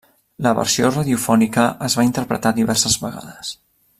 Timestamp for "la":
0.45-0.53